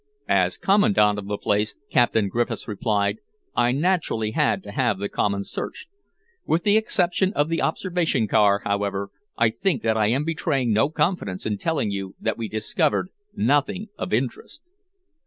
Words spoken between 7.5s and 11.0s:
observation car, however, I think that I am betraying no